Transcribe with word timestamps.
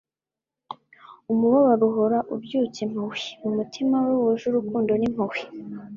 Umubabaro 1.31 1.83
uhora 1.89 2.19
ubyutsa 2.35 2.79
impuhwe, 2.85 3.25
mu 3.41 3.49
mutima 3.57 3.95
we 4.05 4.13
wuje 4.21 4.45
urukundo 4.47 4.91
n'impuhwe. 4.97 5.41